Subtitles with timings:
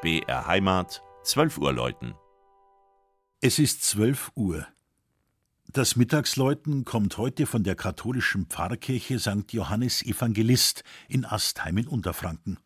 [0.00, 2.14] BR Heimat, 12 Uhr läuten.
[3.40, 4.64] Es ist 12 Uhr.
[5.66, 9.52] Das Mittagsläuten kommt heute von der katholischen Pfarrkirche St.
[9.52, 12.60] Johannes Evangelist in Astheim in Unterfranken.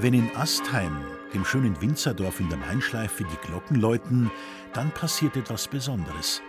[0.00, 0.96] Wenn in Astheim,
[1.34, 4.30] dem schönen Winzerdorf in der Mainschleife, die Glocken läuten,
[4.72, 6.40] dann passiert etwas Besonderes.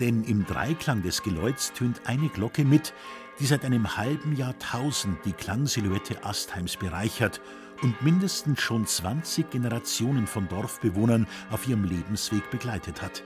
[0.00, 2.94] Denn im Dreiklang des Geläuts tönt eine Glocke mit,
[3.38, 7.42] die seit einem halben Jahrtausend die Klangsilhouette Astheims bereichert
[7.82, 13.22] und mindestens schon 20 Generationen von Dorfbewohnern auf ihrem Lebensweg begleitet hat.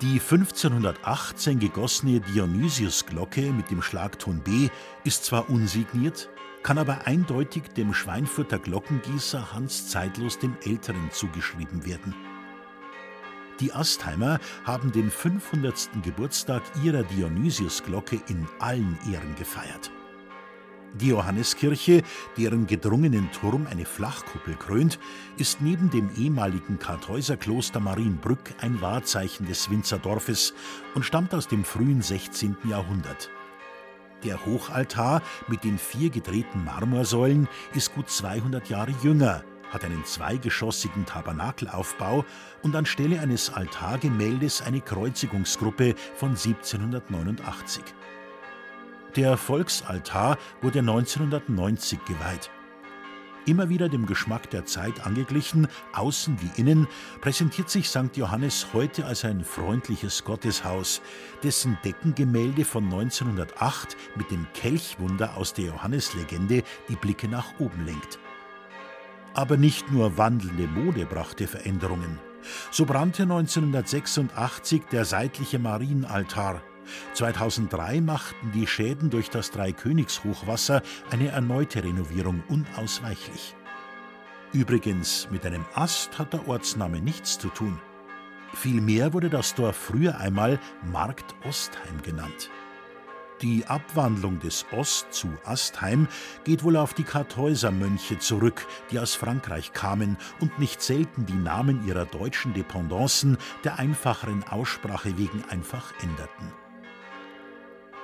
[0.00, 4.70] Die 1518 gegossene Dionysius-Glocke mit dem Schlagton B
[5.04, 6.30] ist zwar unsigniert,
[6.64, 12.14] kann aber eindeutig dem Schweinfurter Glockengießer Hans Zeitlos dem Älteren zugeschrieben werden.
[13.60, 16.02] Die Astheimer haben den 500.
[16.02, 19.92] Geburtstag ihrer Dionysiusglocke in allen Ehren gefeiert.
[20.94, 22.02] Die Johanneskirche,
[22.38, 24.98] deren gedrungenen Turm eine Flachkuppel krönt,
[25.36, 30.54] ist neben dem ehemaligen Kartäuserkloster Marienbrück ein Wahrzeichen des Winzerdorfes
[30.94, 32.56] und stammt aus dem frühen 16.
[32.64, 33.28] Jahrhundert.
[34.24, 41.04] Der Hochaltar mit den vier gedrehten Marmorsäulen ist gut 200 Jahre jünger, hat einen zweigeschossigen
[41.04, 42.24] Tabernakelaufbau
[42.62, 47.82] und anstelle eines Altargemäldes eine Kreuzigungsgruppe von 1789.
[49.16, 52.50] Der Volksaltar wurde 1990 geweiht.
[53.46, 56.88] Immer wieder dem Geschmack der Zeit angeglichen, außen wie innen,
[57.20, 58.16] präsentiert sich St.
[58.16, 61.02] Johannes heute als ein freundliches Gotteshaus,
[61.42, 68.18] dessen Deckengemälde von 1908 mit dem Kelchwunder aus der Johanneslegende die Blicke nach oben lenkt.
[69.34, 72.18] Aber nicht nur wandelnde Mode brachte Veränderungen.
[72.70, 76.62] So brannte 1986 der seitliche Marienaltar.
[77.14, 83.54] 2003 machten die Schäden durch das Dreikönigshochwasser eine erneute Renovierung unausweichlich.
[84.52, 87.80] Übrigens, mit einem Ast hat der Ortsname nichts zu tun.
[88.54, 90.60] Vielmehr wurde das Dorf früher einmal
[90.92, 92.50] Markt Ostheim genannt.
[93.42, 96.06] Die Abwandlung des Ost zu Astheim
[96.44, 101.86] geht wohl auf die Kartäusermönche zurück, die aus Frankreich kamen und nicht selten die Namen
[101.86, 106.63] ihrer deutschen Dependancen der einfacheren Aussprache wegen einfach änderten.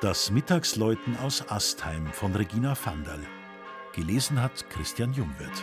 [0.01, 3.21] Das Mittagsläuten aus Astheim von Regina Vandal.
[3.93, 5.63] Gelesen hat Christian Jungwirth.